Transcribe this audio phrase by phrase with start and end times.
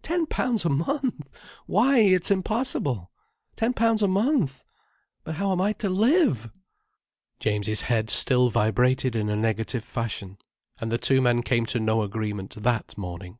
[0.00, 1.28] Ten pounds a month!
[1.66, 3.10] Why it's impossible!
[3.56, 4.64] Ten pounds a month!
[5.22, 6.50] But how am I to live?"
[7.40, 10.38] James's head still vibrated in a negative fashion.
[10.80, 13.38] And the two men came to no agreement that morning.